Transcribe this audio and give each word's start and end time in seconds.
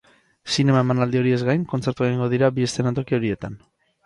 Zinema 0.53 0.79
emanaldi 0.85 1.19
horiez 1.19 1.37
gain, 1.49 1.67
kontzertuak 1.75 2.09
egingo 2.09 2.31
dira 2.33 2.51
bi 2.57 2.67
eszenatoki 2.71 3.19
horietan. 3.21 3.61